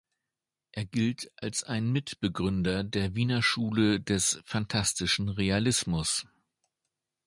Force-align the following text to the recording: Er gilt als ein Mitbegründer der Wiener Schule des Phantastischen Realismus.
Er 0.71 0.83
gilt 0.85 1.31
als 1.35 1.63
ein 1.63 1.91
Mitbegründer 1.91 2.83
der 2.83 3.13
Wiener 3.13 3.43
Schule 3.43 3.99
des 4.01 4.41
Phantastischen 4.45 5.29
Realismus. 5.29 6.25